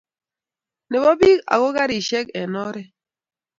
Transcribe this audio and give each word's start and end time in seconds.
nebo 0.91 1.09
biik 1.19 1.39
ago 1.53 1.69
karishek 1.75 2.27
eng 2.39 2.55
oret 2.67 2.89